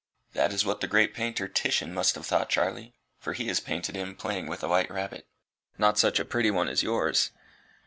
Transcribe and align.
"That 0.33 0.51
is 0.51 0.65
what 0.65 0.81
the 0.81 0.87
great 0.87 1.13
painter 1.13 1.47
Titian 1.47 1.93
must 1.93 2.15
have 2.15 2.25
thought, 2.25 2.49
Charlie; 2.49 2.95
for 3.19 3.33
he 3.33 3.45
has 3.49 3.59
painted 3.59 3.95
him 3.95 4.15
playing 4.15 4.47
with 4.47 4.63
a 4.63 4.67
white 4.67 4.89
rabbit, 4.89 5.27
not 5.77 5.99
such 5.99 6.19
a 6.19 6.25
pretty 6.25 6.49
one 6.49 6.67
as 6.69 6.81
yours." 6.81 7.29